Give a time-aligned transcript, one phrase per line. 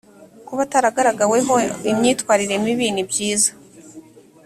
[0.47, 1.55] kuba ataragaragaweho
[1.91, 3.51] imyitwarire mibi nibyiza